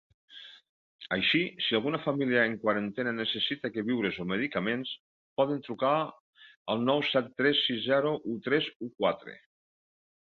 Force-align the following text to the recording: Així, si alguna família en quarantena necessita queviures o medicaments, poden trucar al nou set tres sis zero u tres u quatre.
Així, 1.15 1.41
si 1.65 1.75
alguna 1.79 1.99
família 2.05 2.45
en 2.51 2.55
quarantena 2.63 3.13
necessita 3.17 3.71
queviures 3.75 4.17
o 4.23 4.27
medicaments, 4.31 4.95
poden 5.43 5.63
trucar 5.69 5.95
al 6.75 6.83
nou 6.89 7.05
set 7.11 7.33
tres 7.43 7.63
sis 7.67 7.87
zero 7.93 8.17
u 8.35 8.39
tres 8.49 8.73
u 8.89 8.91
quatre. 8.97 9.41